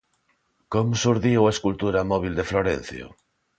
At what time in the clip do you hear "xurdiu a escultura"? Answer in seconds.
1.01-2.07